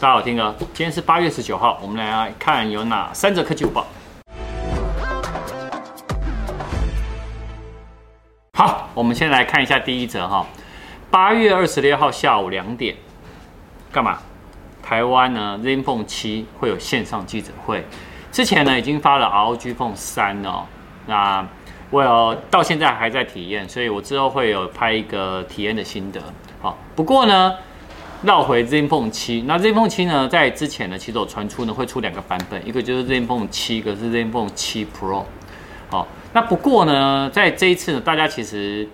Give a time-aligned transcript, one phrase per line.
[0.00, 3.86] 大家好，听哥，今天是八月十九号，我们来看有哪三则科技午报。
[8.54, 10.46] 好，我们先来看一下第一则哈，
[11.10, 12.96] 八月二十六号下午两点，
[13.92, 14.16] 干嘛？
[14.82, 17.84] 台湾呢，ZenFone 7会有线上记者会。
[18.32, 20.64] 之前呢，已经发了 ROG Phone 3哦，
[21.04, 21.46] 那
[21.90, 26.22] 我有到现在还在体验，所以我之后会有拍一个体验的心得。
[26.62, 27.54] 好，不过呢。
[28.22, 35.24] 绕回 ZenFone 7，那 ZenFone 7呢，在之前呢，其实有传出呢会出两个版本，一个就是 ZenFone 7，一个是 ZenFone 7 Pro。
[35.88, 38.86] 好，那不过呢，在这一次呢，大家其实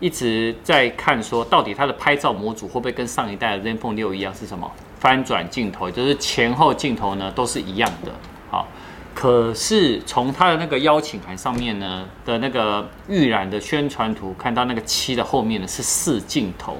[0.00, 4.70] 一直在看说，到底它的拍照模组会不会跟上一代的 ZenFone 6一样是什么？
[5.00, 8.12] 翻转镜头，就是前后镜头呢都是一样的。
[8.50, 8.68] 好，
[9.14, 16.76] 可是从它的那个邀请函上面呢的那个预览的宣传图，看到那个七的后面呢是四镜头。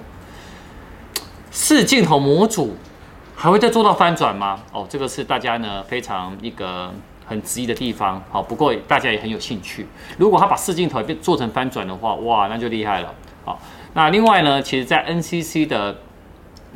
[1.60, 2.76] 四镜头模组
[3.34, 4.60] 还会再做到翻转吗？
[4.72, 6.88] 哦，这个是大家呢非常一个
[7.26, 8.22] 很质疑的地方。
[8.30, 9.84] 好，不过大家也很有兴趣。
[10.18, 13.12] 如果他把四镜头变做成翻转的话，哇，那就厉害了。
[13.44, 13.60] 好，
[13.94, 15.98] 那另外呢，其实在 NCC 的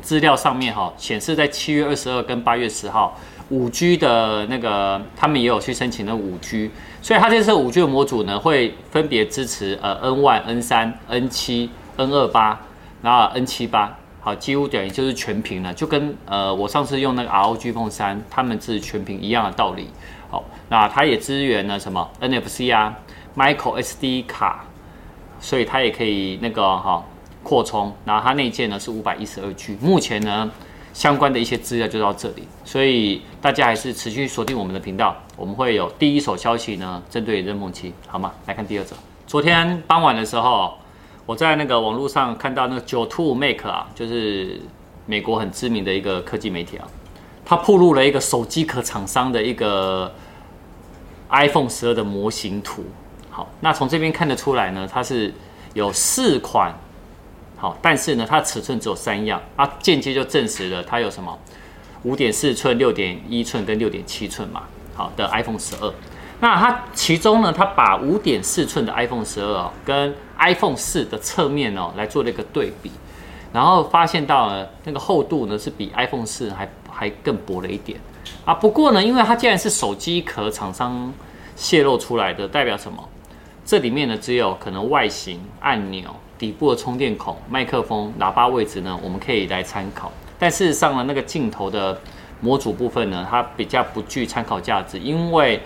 [0.01, 6.69] 资料上面哈，显示在七月二十二跟八月十号，五 G 的那个他们也有去申请了五 G，
[7.01, 12.59] 所以它这次五 G 的模组呢会分别支持呃 N one、N 三、N 七、N 二八，
[13.01, 13.97] 然后 N 七八。
[14.25, 19.89] 好，几乎等于就是全屏了，就跟呃我上次用那个 ROG Phone 3，他们是全屏一样的道理。
[20.31, 22.97] 好，那它也支援了什么 NFC 啊
[23.35, 24.63] ，Micro SD 卡，
[25.41, 27.03] 所以它也可以那个哈
[27.43, 27.93] 扩充。
[28.05, 29.77] 然后它内建呢是五百一十二 G。
[29.81, 30.49] 目前呢
[30.93, 38.31] 相关的一些资料就到这里，所以大家还是持续锁定我们的频道，我们会有第一手消息呢针对 ZenFone 7，好吗？
[38.45, 38.95] 来看第二则，
[39.27, 40.77] 昨天傍晚的时候。
[41.25, 44.59] 我在那个网络上看到那个九 two make 啊，就是
[45.05, 46.87] 美国很知名的一个科技媒体啊，
[47.45, 50.13] 它铺露了一个手机壳厂商的一个
[51.29, 52.83] iPhone 十二的模型图。
[53.29, 55.33] 好，那从这边看得出来呢，它是
[55.73, 56.73] 有四款，
[57.55, 61.39] 好，但是呢，它尺寸只有三样啊，间接就证实了它有什么
[62.03, 65.93] 五点四寸、六点一寸跟六点七寸嘛，好的 iPhone 十二。
[66.43, 72.91] 那它其中呢，它把五点四寸的 iPhone 十二跟 iPhone 四的侧面哦来做了一个对比，
[73.53, 77.97] 然后发现到了那个厚度呢是比 iPhone 四还还更薄了一点
[78.43, 78.53] 啊。
[78.53, 81.13] 不过呢，因为它既然是手机壳厂商
[81.55, 83.01] 泄露出来的，代表什么？
[83.63, 90.11] 这里面呢只有可能外形、按钮、底部的充电孔、麦克风、喇叭位置呢，我们可以来参考。
[90.37, 91.97] 但事实上呢，那个镜头的
[92.41, 95.61] 模组部分呢，它比较不具参考价值，因为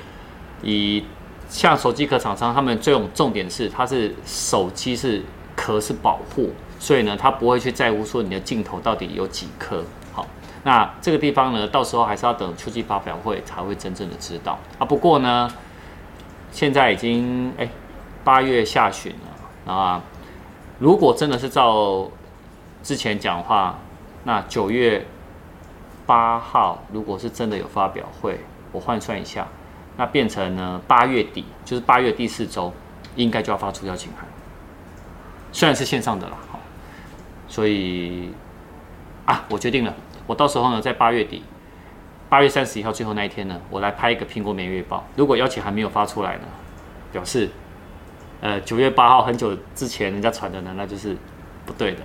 [0.61, 1.03] 以
[1.49, 5.23] 像手机壳厂商，他们这种重点是，它是手机是
[5.55, 9.83] 壳是保护，所以呢，它不会去在乎说你的镜头到底有几颗。
[10.11, 10.25] 好，
[10.63, 14.85] 那这个地方呢，到时候还是要等秋季发表会才会真正的知道啊。
[14.85, 15.49] 不过呢，
[16.51, 17.69] 现在已经哎
[18.23, 19.13] 八月下旬
[19.65, 20.01] 了啊，
[20.79, 22.09] 如果真的是照
[22.83, 23.79] 之前讲话，
[24.23, 25.05] 那九月
[26.05, 28.39] 八号如果是真的有发表会，
[28.71, 29.47] 我换算一下。
[29.97, 32.71] 那变成呢，八月底就是八月第四周，
[33.15, 34.25] 应该就要发出邀请函。
[35.51, 36.59] 虽然是线上的啦，好，
[37.47, 38.29] 所以
[39.25, 39.91] 啊，我决定了，
[40.27, 41.41] 我到时候呢，在八月底，
[42.29, 45.03] 八月三十一号最后那一天呢，我来拍一个苹果每月报。
[45.15, 46.43] 如果邀请函没有发出来呢，
[47.11, 47.49] 表示
[48.41, 51.17] 呃九月八号很久之前人家传的呢，那就是
[51.65, 52.01] 不对的。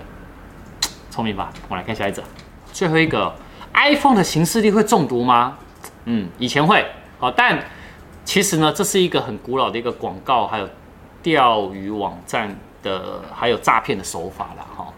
[1.11, 1.53] 聪明吧？
[1.69, 2.23] 我来看下一则，
[2.71, 3.31] 最后一个
[3.75, 5.59] ，iPhone 的行事力会中毒吗？
[6.05, 6.83] 嗯，以前会，
[7.19, 7.63] 好，但。
[8.25, 10.67] 其实呢，这是一个很古老的一个广告，还有
[11.21, 14.93] 钓鱼网站的，还有诈骗的手法了哈。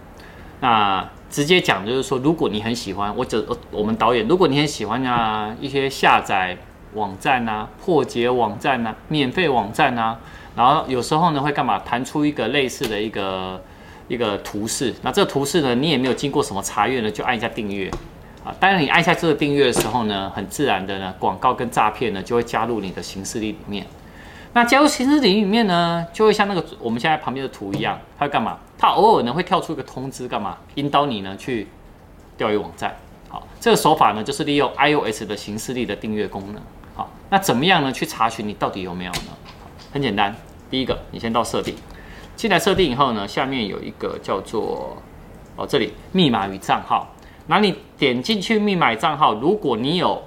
[0.62, 6.58] 那直接讲就是说，如果你很喜欢，我这我们导演，如果你很喜欢啊一些下载
[6.94, 10.18] 网站啊、破解网站啊、免费网站啊，
[10.56, 13.62] 然后有时候呢会干嘛弹出一个类似的一个
[14.08, 17.92] 一个图示，那这个图示呢你也没有经过什么查阅呢，就按一下订阅。
[18.46, 23.84] 啊，当然你按下这个订阅的时候呢，很自然的呢，广告跟诈骗呢就会加入你的行事历里面。
[24.54, 28.60] 那加入行事历里面呢，就会像那个我们现在旁边的图一样，它会干嘛？
[28.78, 30.56] 它偶尔呢会跳出一个通知，干嘛？
[30.76, 31.68] 引导你呢去
[32.38, 32.96] 钓鱼网站。
[33.30, 36.62] 好，这个手法呢就是利用 iOS 的行事历的订阅功能。
[36.94, 37.92] 好，那怎么样呢？
[37.92, 39.32] 去查询你到底有没有呢？
[39.92, 40.36] 很简单，
[40.70, 41.76] 第一个，你先到设定，
[42.36, 44.96] 进来设定以后呢，下面有一个叫做
[45.56, 47.12] 哦这里密码与账号。
[47.48, 50.24] 那你点进去密码账号，如果你有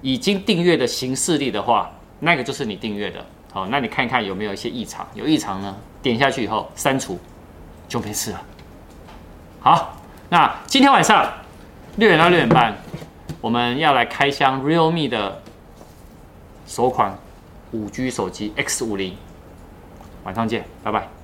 [0.00, 1.90] 已经订阅的形式力的话，
[2.20, 3.24] 那个就是你订阅的。
[3.52, 7.18] 好，那你看一看有没有一些异常，有异常呢，点下去以后删除
[7.88, 8.42] 就没事了。
[9.58, 9.96] 好，
[10.28, 11.28] 那今天晚上
[11.96, 12.76] 六点到六点半，
[13.40, 15.42] 我们要来开箱 Realme 的
[16.66, 17.18] 首款
[17.72, 19.16] 五 G 手机 X 五零，
[20.22, 21.19] 晚上见，拜拜。